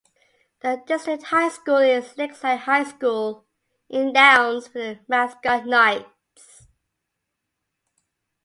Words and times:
The 0.61 0.81
district 0.87 1.25
high 1.25 1.49
school 1.49 1.77
is 1.77 2.17
Lakeside 2.17 2.61
High 2.61 2.85
School 2.85 3.45
in 3.87 4.13
Downs 4.13 4.73
with 4.73 4.73
the 4.73 4.99
mascot 5.07 5.67
Knights. 5.67 6.65